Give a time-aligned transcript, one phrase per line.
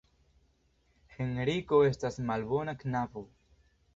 [1.17, 3.27] Henriko estas malbona knabo.